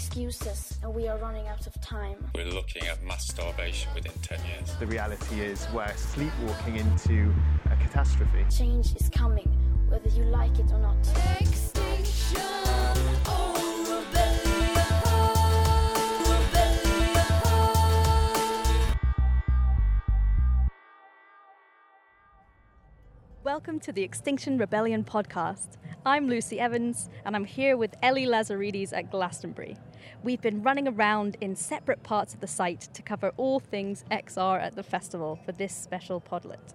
[0.00, 2.16] excuses, and we are running out of time.
[2.34, 4.74] We're looking at mass starvation within 10 years.
[4.78, 7.34] The reality is we're sleepwalking into
[7.66, 8.46] a catastrophe.
[8.50, 9.48] Change is coming,
[9.90, 10.96] whether you like it or not.
[11.38, 12.69] Extinction
[23.52, 25.70] Welcome to the Extinction Rebellion podcast.
[26.06, 29.76] I'm Lucy Evans, and I'm here with Ellie Lazaridis at Glastonbury.
[30.22, 34.62] We've been running around in separate parts of the site to cover all things XR
[34.62, 36.74] at the festival for this special podlet.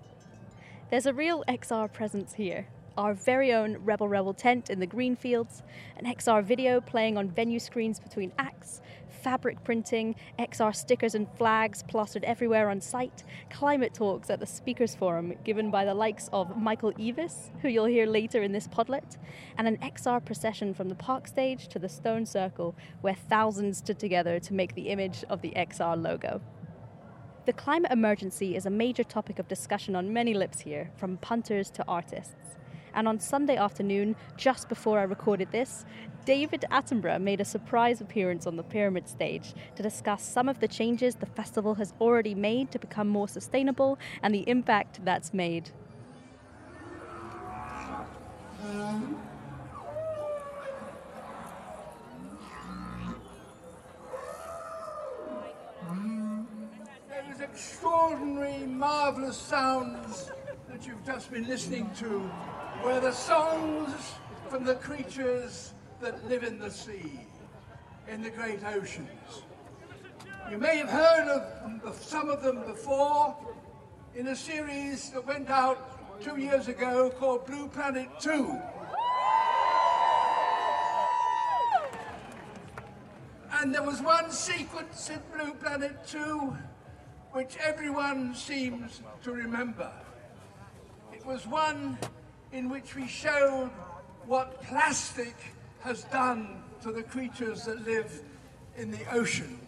[0.91, 2.67] There's a real XR presence here.
[2.97, 5.63] Our very own Rebel Rebel tent in the green fields,
[5.95, 8.81] an XR video playing on venue screens between acts,
[9.25, 14.93] fabric printing, XR stickers and flags plastered everywhere on site, climate talks at the Speakers
[14.93, 19.17] Forum given by the likes of Michael Eavis, who you'll hear later in this podlet,
[19.57, 23.97] and an XR procession from the park stage to the stone circle where thousands stood
[23.97, 26.39] together to make the image of the XR logo.
[27.47, 31.71] The climate emergency is a major topic of discussion on many lips here, from punters
[31.71, 32.57] to artists.
[32.95, 35.85] And on Sunday afternoon, just before I recorded this,
[36.23, 40.67] David Attenborough made a surprise appearance on the Pyramid stage to discuss some of the
[40.67, 45.71] changes the festival has already made to become more sustainable and the impact that's made.
[57.09, 60.31] Those extraordinary, marvellous sounds
[60.69, 62.29] that you've just been listening to
[62.85, 64.13] were the songs
[64.47, 67.19] from the creatures that live in the sea,
[68.07, 69.41] in the great oceans.
[70.51, 73.35] You may have heard of, some of them before
[74.13, 78.55] in a series that went out two years ago called Blue Planet 2.
[83.53, 86.55] And there was one sequence in Blue Planet 2
[87.31, 89.91] which everyone seems to remember.
[91.11, 91.97] It was one
[92.55, 93.69] in which we showed
[94.25, 95.35] what plastic
[95.81, 98.23] has done to the creatures that live
[98.77, 99.59] in the ocean.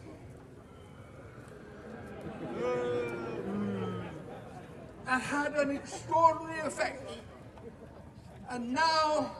[2.55, 4.03] Mm.
[5.05, 7.11] That had an extraordinary effect.
[8.49, 9.35] And now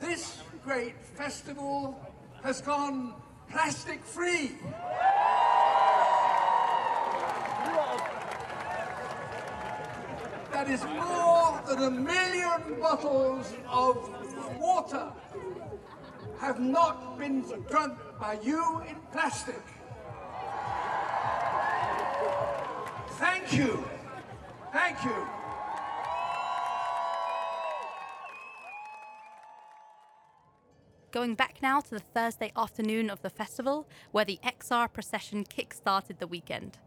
[0.00, 1.94] this great festival
[2.42, 3.12] has gone
[3.50, 4.52] plastic free.
[10.52, 11.27] That is more
[11.68, 14.10] than a million bottles of
[14.58, 15.12] water
[16.40, 19.60] have not been drunk by you in plastic.
[23.18, 23.84] Thank you.
[24.72, 25.26] Thank you.
[31.10, 36.18] Going back now to the Thursday afternoon of the festival, where the XR procession kick-started
[36.18, 36.78] the weekend.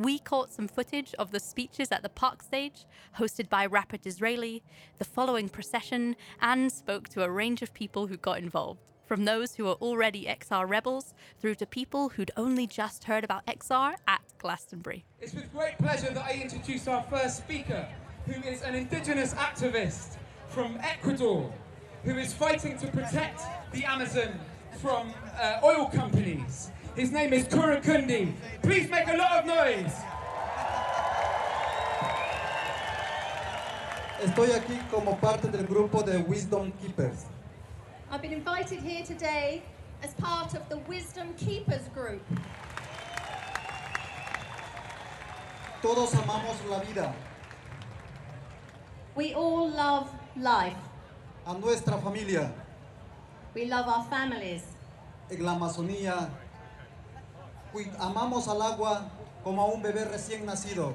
[0.00, 2.86] We caught some footage of the speeches at the park stage,
[3.18, 4.62] hosted by rapper Disraeli,
[4.96, 8.80] the following procession, and spoke to a range of people who got involved.
[9.04, 13.44] From those who are already XR rebels through to people who'd only just heard about
[13.44, 15.04] XR at Glastonbury.
[15.20, 17.86] It's with great pleasure that I introduce our first speaker,
[18.24, 20.16] who is an indigenous activist
[20.48, 21.52] from Ecuador,
[22.04, 24.40] who is fighting to protect the Amazon
[24.80, 26.70] from uh, oil companies.
[26.96, 28.32] His name is Kurakundi.
[28.62, 29.92] Please make a lot of noise.
[34.22, 37.24] Estoy aquí como parte del grupo de Wisdom Keepers.
[38.10, 39.62] I've been invited here today
[40.02, 42.20] as part of the Wisdom Keepers group.
[45.80, 47.14] Todos amamos la vida,
[49.14, 50.76] We all love life.
[51.46, 52.50] a nuestra familia.
[53.54, 54.62] We love our families.
[55.30, 56.28] En la Amazonía,
[57.98, 59.10] amamos al agua
[59.44, 60.94] como a un bebé recién nacido.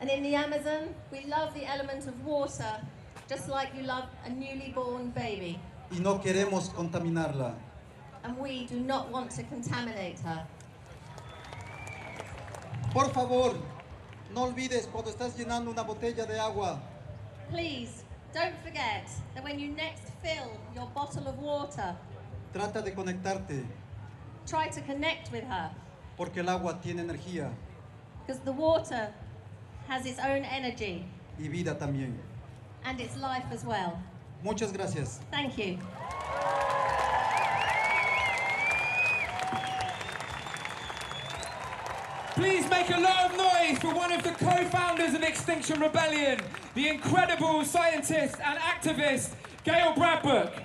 [0.00, 2.80] And in the Amazon, we love the element of water
[3.28, 5.58] just like you love a newly born baby.
[5.90, 7.54] y no queremos contaminarla.
[8.22, 10.46] And we do not want to contaminate her.
[12.92, 13.54] Por favor,
[14.34, 16.80] no olvides cuando estás llenando una botella de agua,
[17.50, 21.96] Please, don't forget that when you next fill your bottle of water,
[22.52, 23.64] trata de conectarte,
[24.46, 25.70] try to connect with her
[26.16, 27.50] porque el agua tiene energía
[28.26, 29.12] because the water
[29.88, 31.04] has its own energy
[31.38, 32.14] y vida también.
[32.84, 33.98] and its life as well.
[34.42, 35.20] Muchas gracias.
[35.30, 35.78] Thank you.
[42.38, 46.38] Please make a of noise for one of the co-founders of Extinction Rebellion,
[46.76, 49.32] the incredible scientist and activist,
[49.64, 50.62] Gail Bradbrook.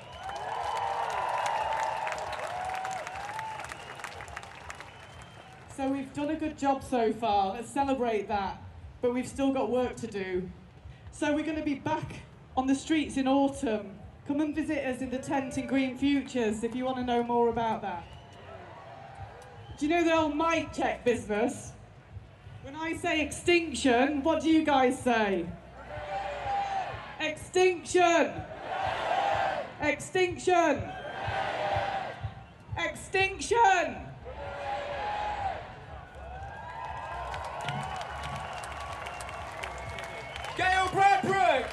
[5.75, 7.55] So we've done a good job so far.
[7.55, 8.61] Let's celebrate that.
[9.01, 10.47] But we've still got work to do.
[11.11, 12.17] So we're going to be back
[12.55, 13.97] on the streets in autumn.
[14.27, 17.23] Come and visit us in the tent in Green Futures if you want to know
[17.23, 18.03] more about that.
[19.77, 21.71] Do you know the old mic check business?
[22.63, 25.47] When I say extinction, what do you guys say?
[27.19, 28.31] Extinction!
[29.81, 30.83] Extinction!
[32.77, 33.95] Extinction!
[40.55, 41.65] Gail Bradbrook!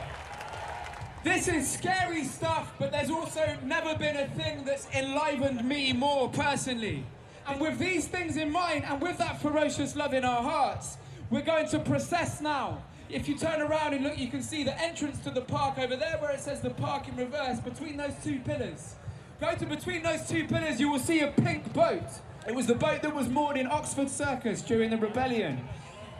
[1.22, 6.30] This is scary stuff, but there's also never been a thing that's enlivened me more
[6.30, 7.04] personally.
[7.46, 10.96] And with these things in mind, and with that ferocious love in our hearts,
[11.30, 12.82] we're going to process now.
[13.08, 15.96] If you turn around and look, you can see the entrance to the park over
[15.96, 18.94] there where it says the park in reverse, between those two pillars.
[19.40, 22.04] Go to between those two pillars, you will see a pink boat.
[22.46, 25.60] It was the boat that was moored in Oxford Circus during the rebellion.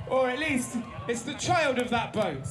[0.08, 0.76] Or at least,
[1.06, 2.46] it's the child of that boat.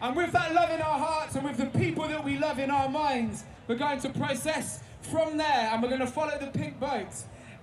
[0.00, 2.70] And with that love in our hearts and with the people that we love in
[2.70, 6.78] our minds, we're going to process from there and we're going to follow the pink
[6.78, 7.08] boat.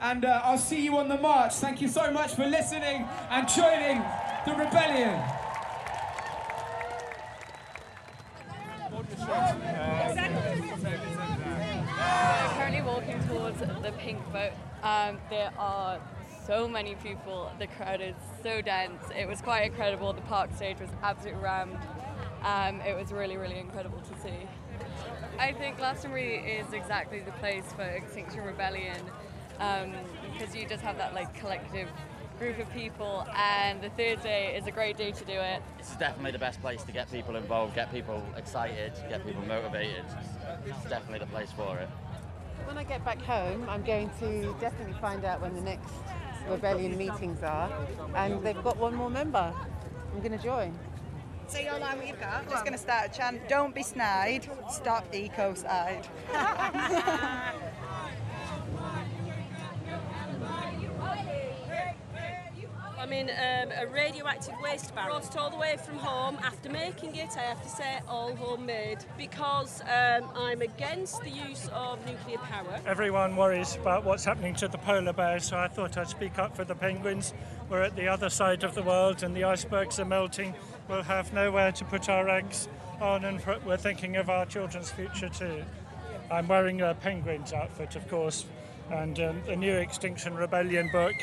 [0.01, 1.53] And uh, I'll see you on the march.
[1.55, 4.01] Thank you so much for listening and joining
[4.45, 5.21] the rebellion.
[11.99, 14.51] We're currently walking towards the pink boat.
[14.83, 15.99] Um, there are
[16.45, 17.51] so many people.
[17.59, 19.03] The crowd is so dense.
[19.15, 20.13] It was quite incredible.
[20.13, 21.77] The park stage was absolutely rammed.
[22.43, 24.47] Um, it was really, really incredible to see.
[25.39, 28.97] I think Glastonbury is exactly the place for Extinction Rebellion
[29.59, 29.93] um,
[30.33, 31.87] because you just have that like collective
[32.39, 35.61] group of people, and the third day is a great day to do it.
[35.77, 40.05] It's definitely the best place to get people involved, get people excited, get people motivated.
[40.65, 41.89] It's definitely the place for it.
[42.65, 45.91] When I get back home, I'm going to definitely find out when the next
[46.49, 47.69] rebellion meetings are,
[48.15, 49.53] and they've got one more member.
[50.13, 50.77] I'm going to join.
[51.49, 52.47] Say your line what you've got.
[52.47, 53.49] Just going to start a chant.
[53.49, 54.47] Don't be snide.
[54.69, 56.05] Stop ecocide.
[62.99, 65.17] I'm in um, a radioactive waste barrel.
[65.17, 66.37] Brought it all the way from home.
[66.43, 71.69] After making it, I have to say, all homemade because um, I'm against the use
[71.73, 72.79] of nuclear power.
[72.85, 76.55] Everyone worries about what's happening to the polar bears, so I thought I'd speak up
[76.55, 77.33] for the penguins.
[77.69, 80.53] We're at the other side of the world and the icebergs are melting.
[80.89, 82.67] We'll have nowhere to put our eggs
[82.99, 85.63] on, and we're thinking of our children's future too.
[86.31, 88.45] I'm wearing a penguin's outfit, of course,
[88.89, 91.13] and um, the new Extinction Rebellion book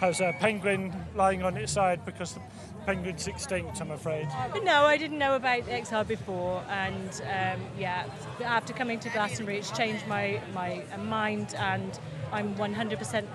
[0.00, 2.40] has a penguin lying on its side because the
[2.84, 4.28] penguin's extinct, I'm afraid.
[4.62, 8.04] No, I didn't know about XR before, and um, yeah,
[8.44, 11.98] after coming to Glastonbury, it's changed my my mind, and
[12.30, 13.26] I'm 100%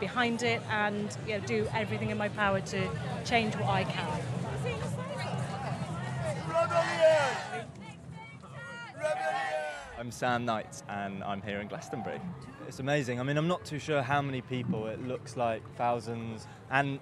[0.00, 2.88] behind it, and you know, do everything in my power to
[3.24, 4.41] change what I can.
[10.02, 12.20] I'm Sam Knight and I'm here in Glastonbury.
[12.66, 13.20] It's amazing.
[13.20, 14.88] I mean, I'm not too sure how many people.
[14.88, 16.48] It looks like thousands.
[16.72, 16.98] And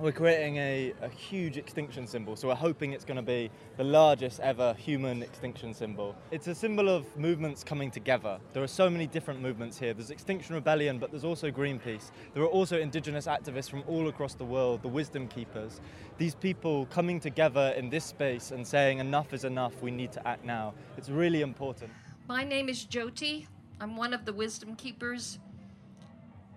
[0.00, 2.34] we're creating a, a huge extinction symbol.
[2.34, 6.16] So we're hoping it's going to be the largest ever human extinction symbol.
[6.32, 8.40] It's a symbol of movements coming together.
[8.54, 9.94] There are so many different movements here.
[9.94, 12.10] There's Extinction Rebellion, but there's also Greenpeace.
[12.34, 15.80] There are also indigenous activists from all across the world, the Wisdom Keepers.
[16.18, 20.26] These people coming together in this space and saying enough is enough, we need to
[20.26, 20.74] act now.
[20.98, 21.92] It's really important.
[22.32, 23.46] My name is Jyoti.
[23.78, 25.38] I'm one of the Wisdom Keepers,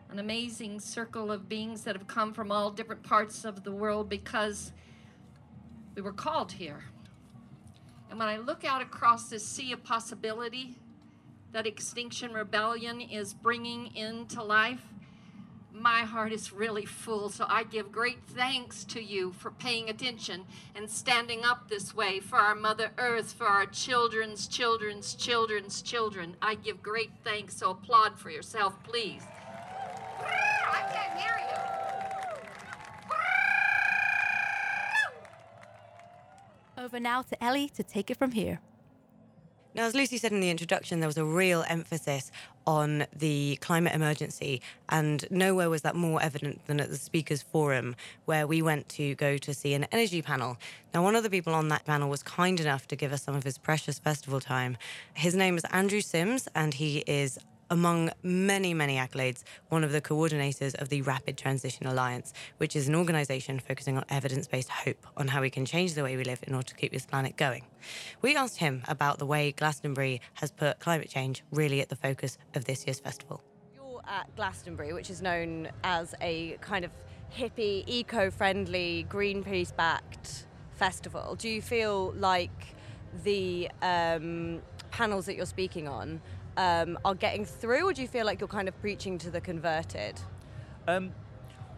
[0.10, 4.08] an amazing circle of beings that have come from all different parts of the world
[4.08, 4.72] because
[5.94, 6.82] we were called here.
[8.10, 10.78] And when I look out across this sea of possibility
[11.52, 14.82] that Extinction Rebellion is bringing into life,
[15.76, 17.30] my heart is really full.
[17.30, 22.20] So I give great thanks to you for paying attention and standing up this way
[22.20, 26.38] for our Mother Earth, for our children's children's children's children.
[26.42, 27.58] I give great thanks.
[27.58, 29.24] So applaud for yourself, please.
[30.20, 31.38] I can't hear
[36.78, 36.84] you.
[36.84, 38.60] Over now to Ellie to take it from here.
[39.76, 42.32] Now, as Lucy said in the introduction, there was a real emphasis
[42.66, 47.98] on the climate emergency, and nowhere was that more evident than at the Speakers Forum,
[48.24, 50.58] where we went to go to see an energy panel.
[50.94, 53.36] Now, one of the people on that panel was kind enough to give us some
[53.36, 54.78] of his precious festival time.
[55.14, 57.38] His name is Andrew Simms, and he is
[57.70, 62.88] among many, many accolades, one of the coordinators of the Rapid Transition Alliance, which is
[62.88, 66.24] an organization focusing on evidence based hope on how we can change the way we
[66.24, 67.66] live in order to keep this planet going.
[68.22, 72.38] We asked him about the way Glastonbury has put climate change really at the focus
[72.54, 73.42] of this year's festival.
[73.74, 76.92] You're at Glastonbury, which is known as a kind of
[77.36, 80.46] hippie, eco friendly, Greenpeace backed
[80.76, 82.76] festival, do you feel like
[83.24, 86.22] the um, panels that you're speaking on
[86.58, 89.42] um, are getting through, or do you feel like you're kind of preaching to the
[89.42, 90.20] converted?
[90.88, 91.12] Um,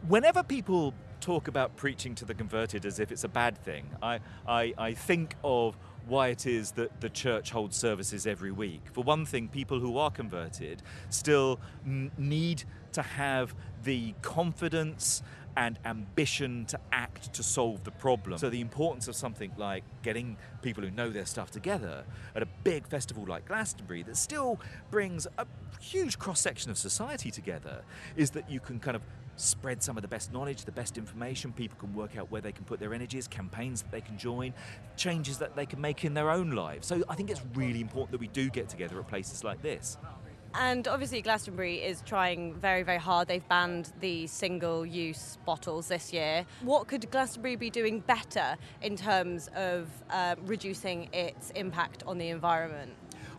[0.08, 4.20] whenever people talk about preaching to the converted as if it's a bad thing, I,
[4.48, 8.82] I, I think of why it is that the church holds services every week.
[8.94, 11.60] For one thing, people who are converted still
[12.18, 13.54] need to have
[13.84, 15.22] the confidence
[15.58, 18.38] and ambition to act to solve the problem.
[18.38, 22.48] So, the importance of something like getting people who know their stuff together at a
[22.64, 24.62] big festival like Glastonbury that still
[24.92, 25.48] brings a
[25.82, 27.82] huge cross section of society together
[28.16, 29.02] is that you can kind of
[29.36, 31.52] spread some of the best knowledge, the best information.
[31.52, 34.54] People can work out where they can put their energies, campaigns that they can join,
[34.96, 36.86] changes that they can make in their own lives.
[36.88, 39.98] So I think it's really important that we do get together at places like this.
[40.60, 43.28] And obviously, Glastonbury is trying very, very hard.
[43.28, 46.46] They've banned the single use bottles this year.
[46.62, 52.30] What could Glastonbury be doing better in terms of uh, reducing its impact on the
[52.30, 52.92] environment?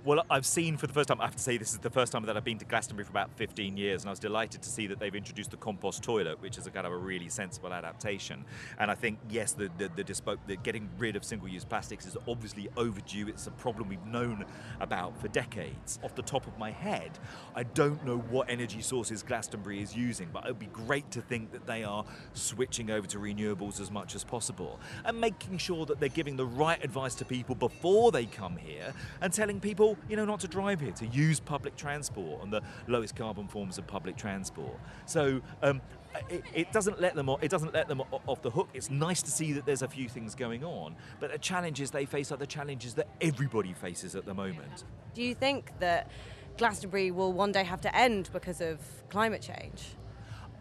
[0.09, 2.13] Well, I've seen for the first time, I have to say this is the first
[2.13, 4.71] time that I've been to Glastonbury for about 15 years, and I was delighted to
[4.71, 7.75] see that they've introduced the compost toilet, which is a kind of a really sensible
[7.75, 8.47] adaptation.
[8.79, 12.07] And I think, yes, the, the, the, dispo- the getting rid of single use plastics
[12.07, 13.29] is obviously overdue.
[13.29, 14.47] It's a problem we've known
[14.81, 15.99] about for decades.
[16.03, 17.11] Off the top of my head,
[17.55, 21.21] I don't know what energy sources Glastonbury is using, but it would be great to
[21.21, 25.85] think that they are switching over to renewables as much as possible and making sure
[25.85, 29.98] that they're giving the right advice to people before they come here and telling people
[30.09, 33.79] you know, not to drive here, to use public transport and the lowest carbon forms
[33.79, 34.79] of public transport.
[35.07, 35.81] So um,
[36.29, 37.29] it, it, doesn't let them.
[37.41, 38.69] It doesn't let them off the hook.
[38.75, 42.07] It's nice to see that there's a few things going on, but the challenges they
[42.07, 44.85] face are the challenges that everybody faces at the moment.
[45.15, 46.11] Do you think that
[46.57, 48.79] Glastonbury will one day have to end because of
[49.09, 49.97] climate change?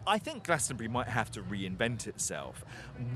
[0.06, 2.64] I think Glastonbury might have to reinvent itself.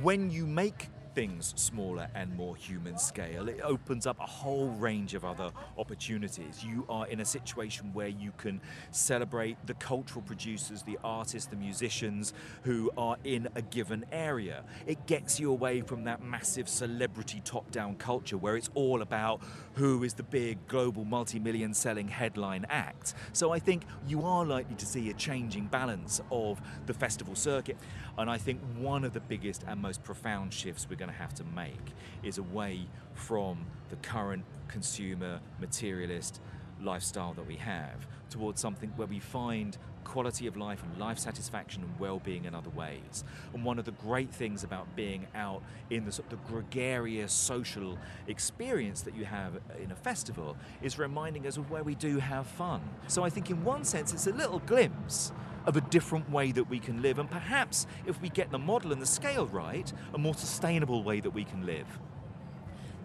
[0.03, 3.49] When you make things smaller and more human scale.
[3.49, 6.65] It opens up a whole range of other opportunities.
[6.65, 11.57] You are in a situation where you can celebrate the cultural producers, the artists, the
[11.57, 14.65] musicians who are in a given area.
[14.87, 19.41] It gets you away from that massive celebrity top down culture where it's all about
[19.75, 23.15] who is the big global multi million selling headline act.
[23.33, 27.77] So I think you are likely to see a changing balance of the festival circuit.
[28.19, 31.35] And I think one of the biggest and most profound shifts we're going to have
[31.35, 31.93] to make
[32.23, 36.41] is away from the current consumer materialist
[36.81, 41.83] lifestyle that we have towards something where we find quality of life and life satisfaction
[41.83, 43.25] and well-being in other ways.
[43.55, 49.03] And one of the great things about being out in the, the gregarious social experience
[49.03, 52.81] that you have in a festival is reminding us of where we do have fun.
[53.07, 55.33] So I think in one sense it's a little glimpse
[55.67, 58.93] of a different way that we can live and perhaps if we get the model
[58.93, 61.87] and the scale right, a more sustainable way that we can live.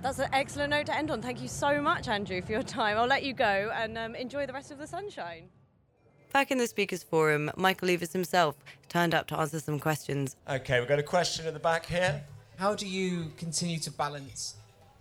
[0.02, 1.22] That's an excellent note to end on.
[1.22, 2.98] Thank you so much, Andrew, for your time.
[2.98, 5.50] I'll let you go and um, enjoy the rest of the sunshine.
[6.34, 8.56] Back in the Speakers Forum, Michael Eavis himself
[8.90, 10.36] turned up to answer some questions.
[10.48, 12.24] Okay, we've got a question at the back here.
[12.58, 14.56] How do you continue to balance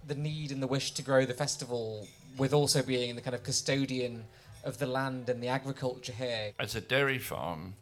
[0.06, 2.06] the need and the wish to grow the festival
[2.38, 4.24] with also being the kind of custodian
[4.66, 6.52] of the land and the agriculture here?
[6.58, 7.74] As a dairy farm,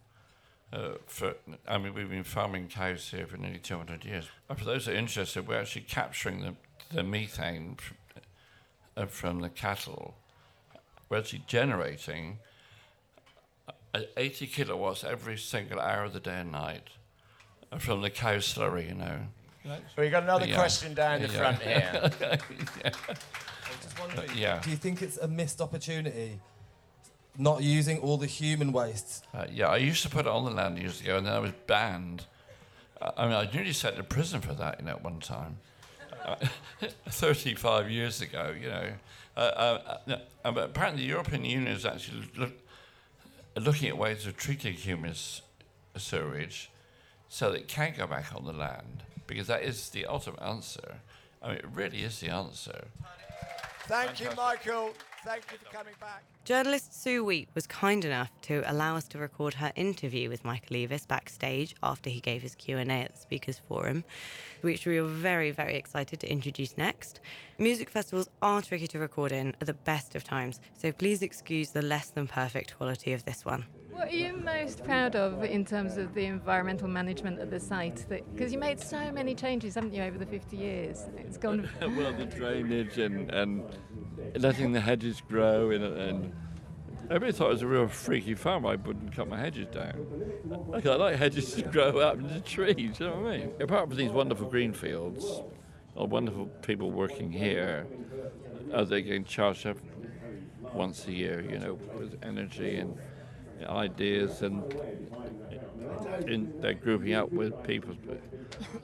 [0.73, 1.35] uh, for
[1.67, 4.27] I mean, we've been farming cows here for nearly 200 years.
[4.47, 6.55] But for those that are interested, we're actually capturing the,
[6.95, 7.95] the methane f-
[8.97, 10.15] uh, from the cattle.
[11.09, 12.39] We're actually generating
[13.95, 16.89] uh, 80 kilowatts every single hour of the day and night
[17.73, 19.19] uh, from the cow slurry, you know.
[19.97, 20.57] We've got another Yeah.
[20.57, 21.39] question down the Yeah.
[21.39, 22.11] front here.
[22.85, 22.91] Yeah.
[23.83, 24.61] Just wondering, yeah.
[24.61, 26.39] do you think it's a missed opportunity
[27.37, 29.25] not using all the human waste?
[29.35, 31.39] Uh, yeah, I used to put it on the land years ago, and then I
[31.39, 32.27] was banned.
[33.01, 35.59] I mean, I nearly sent to prison for that, you know, at one time.
[36.25, 36.37] Uh,
[37.09, 38.89] 35 years ago, you know.
[39.37, 42.53] Uh, uh, uh, uh, but apparently, the European Union is actually look,
[43.57, 45.15] looking at ways of treating human
[45.97, 46.71] sewage
[47.29, 51.01] so that it can go back on the land, because that is the ultimate answer.
[51.43, 52.87] I mean, it really is the answer.
[53.87, 54.93] Thank you, Michael.
[55.25, 56.23] Thank you for coming back.
[56.45, 60.77] Journalist Sue Wheat was kind enough to allow us to record her interview with Michael
[60.77, 64.05] Eavis backstage after he gave his Q&A at the Speakers Forum,
[64.63, 67.21] which we were very, very excited to introduce next.
[67.59, 71.71] Music festivals are tricky to record in at the best of times, so please excuse
[71.71, 73.65] the less than perfect quality of this one.
[73.95, 78.05] What are you most proud of in terms of the environmental management of the site?
[78.09, 81.07] Because you made so many changes, haven't you, over the 50 years?
[81.17, 81.69] It's gone.
[81.81, 83.65] well, the drainage and, and
[84.35, 86.33] letting the hedges grow and, and
[87.05, 88.65] Everybody thought it was a real freaky farm.
[88.65, 90.07] I wouldn't cut my hedges down.
[90.69, 93.53] Like, I like hedges to grow up into trees, you know what I mean?
[93.61, 95.43] Apart from these wonderful green fields,
[95.95, 97.87] or wonderful people working here,
[98.73, 99.77] as they getting charged up
[100.73, 102.97] once a year, you know, with energy and
[103.69, 104.63] ideas, and
[106.61, 107.95] they're grouping up with people,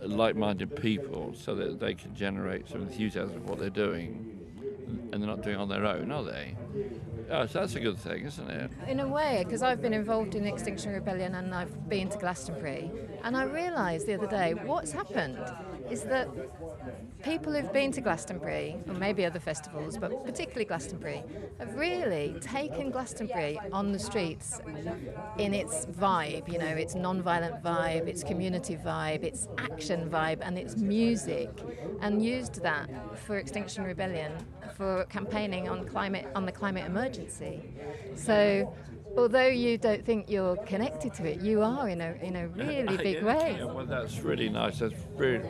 [0.03, 4.39] like-minded people, so that they can generate some enthusiasm for what they're doing,
[5.13, 6.57] and they're not doing it on their own, are they?
[7.31, 8.71] Oh, so that's a good thing, isn't it?
[8.89, 12.19] In a way, because I've been involved in the Extinction Rebellion and I've been to
[12.19, 12.91] Glastonbury,
[13.23, 15.39] and I realised the other day what's happened
[15.91, 16.29] is that
[17.23, 21.23] people who've been to Glastonbury, or maybe other festivals, but particularly Glastonbury,
[21.59, 24.61] have really taken Glastonbury on the streets
[25.39, 30.59] in its vibe, you know, its non-violent vibe, its community vibe, its action vibe, and
[30.59, 31.51] its music,
[32.01, 34.33] and used that for Extinction Rebellion
[34.77, 37.63] for campaigning on climate on the climate emergency.
[38.15, 38.75] So
[39.17, 42.97] although you don't think you're connected to it, you are in a in a really
[43.03, 43.57] big Yeah, way.
[43.59, 44.79] yeah, well, that's really nice.
[44.79, 45.43] That's very,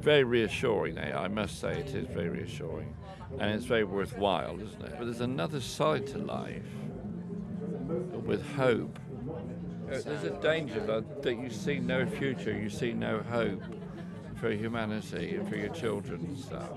[0.00, 0.98] very reassuring.
[0.98, 1.16] eh?
[1.16, 2.94] I must say, it is very reassuring,
[3.38, 4.94] and it's very worthwhile, isn't it?
[4.98, 6.62] But there's another side to life
[8.24, 8.98] with hope.
[9.90, 13.62] Uh, There's a danger that, that you see no future, you see no hope
[14.36, 16.70] for humanity and for your children and stuff,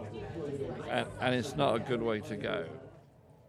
[0.90, 2.66] and, and it's not a good way to go.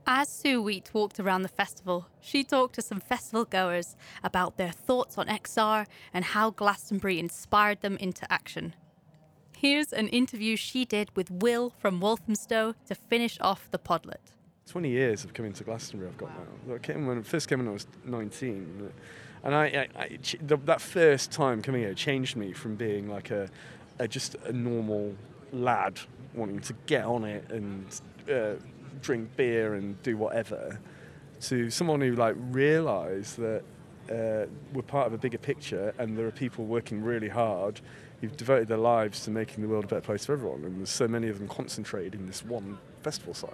[0.09, 4.71] As Sue Wheat walked around the festival, she talked to some festival goers about their
[4.71, 5.85] thoughts on XR
[6.15, 8.77] and how Glastonbury inspired them into action.
[9.57, 14.21] Here's an interview she did with Will from Walthamstow to finish off the podlet.
[14.69, 16.31] 20 years of coming to Glastonbury I've got
[16.69, 16.75] now.
[16.77, 18.93] I came when first came when I was 19,
[19.43, 23.33] and I, I, I the, that first time coming here changed me from being like
[23.33, 23.49] a,
[23.99, 25.17] a just a normal
[25.53, 25.99] lad
[26.33, 28.55] wanting to get on it and uh,
[29.03, 30.79] drink beer and do whatever,
[31.43, 33.63] to someone who like realised that
[34.11, 37.81] uh, we're part of a bigger picture and there are people working really hard
[38.21, 40.65] who've devoted their lives to making the world a better place for everyone.
[40.65, 43.51] And there's so many of them concentrated in this one festival site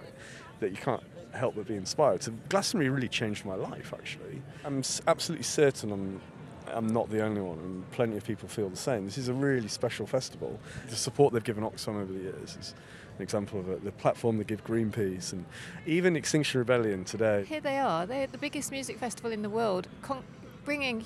[0.59, 1.03] that you can't
[1.33, 2.23] help but be inspired.
[2.23, 4.41] So Glastonbury really changed my life, actually.
[4.63, 6.21] I'm absolutely certain I'm,
[6.67, 9.05] I'm not the only one, and plenty of people feel the same.
[9.05, 10.59] This is a really special festival.
[10.89, 12.75] The support they've given Oxfam over the years is
[13.17, 13.83] an example of it.
[13.83, 15.45] The platform they give Greenpeace, and
[15.85, 17.45] even Extinction Rebellion today.
[17.45, 18.05] Here they are.
[18.05, 20.23] They're the biggest music festival in the world, con-
[20.65, 21.03] bringing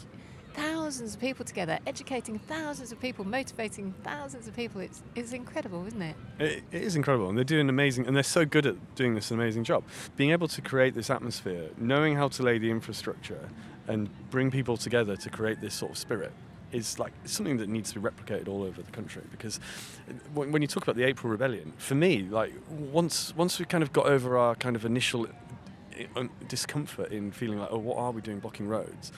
[0.53, 4.81] thousands of people together, educating thousands of people, motivating thousands of people.
[4.81, 6.15] It's, it's incredible, isn't it?
[6.39, 9.29] It, it is incredible, and they're doing amazing, and they're so good at doing this
[9.29, 9.83] amazing job.
[10.15, 13.49] Being able to create this atmosphere, knowing how to lay the infrastructure,
[13.87, 16.33] and bring people together to create this sort of spirit
[16.71, 19.23] is like something that needs to be replicated all over the country.
[19.31, 19.59] Because
[20.33, 23.93] when, you talk about the April Rebellion, for me, like once once we kind of
[23.93, 25.27] got over our kind of initial
[25.95, 29.11] eh, discomfort in feeling like, oh, what are we doing blocking roads?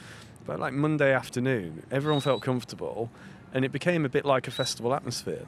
[0.45, 3.09] But like Monday afternoon, everyone felt comfortable,
[3.53, 5.45] and it became a bit like a festival atmosphere,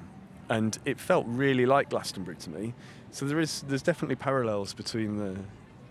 [0.50, 2.74] and it felt really like Glastonbury to me.
[3.12, 5.38] So there is there's definitely parallels between the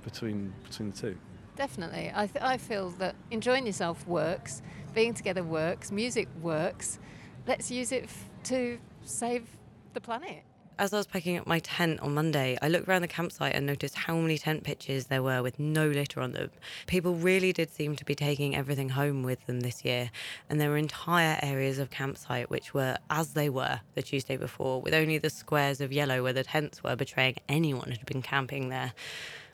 [0.03, 1.19] between between the two.
[1.61, 2.11] Definitely.
[2.15, 4.63] I, th- I feel that enjoying yourself works,
[4.95, 6.99] being together works, music works.
[7.47, 9.47] Let's use it f- to save
[9.93, 10.43] the planet.
[10.79, 13.67] As I was packing up my tent on Monday, I looked around the campsite and
[13.67, 16.51] noticed how many tent pitches there were with no litter on them.
[16.87, 20.11] People really did seem to be taking everything home with them this year,
[20.49, 24.81] and there were entire areas of campsite which were as they were the Tuesday before,
[24.81, 28.71] with only the squares of yellow where the tents were betraying anyone who'd been camping
[28.71, 28.95] there.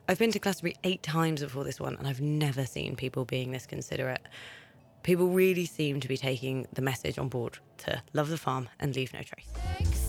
[0.08, 3.50] I've been to Glastonbury eight times before this one, and I've never seen people being
[3.50, 4.22] this considerate.
[5.02, 8.94] People really seem to be taking the message on board to love the farm and
[8.94, 10.05] leave no trace.